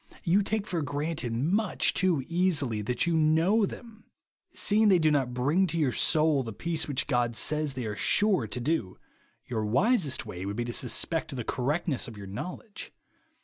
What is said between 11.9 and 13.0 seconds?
of your knowledge.